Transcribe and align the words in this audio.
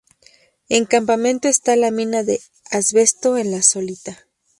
En 0.67 0.85
Campamento 0.85 1.47
está 1.47 1.75
la 1.75 1.91
mina 1.91 2.23
de 2.23 2.41
Asbesto 2.71 3.37
en 3.37 3.51
La 3.51 3.61
Solita. 3.61 4.25